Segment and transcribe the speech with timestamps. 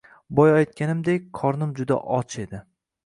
[0.37, 2.63] Boya aytganimdek, qornim juda och edi